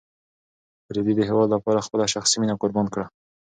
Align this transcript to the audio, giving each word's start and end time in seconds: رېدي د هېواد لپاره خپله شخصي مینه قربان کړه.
رېدي 0.95 1.13
د 1.15 1.21
هېواد 1.29 1.49
لپاره 1.55 1.85
خپله 1.85 2.05
شخصي 2.13 2.35
مینه 2.41 2.55
قربان 2.61 2.87
کړه. 2.93 3.05